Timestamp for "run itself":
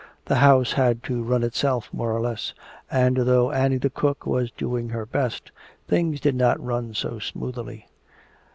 1.21-1.87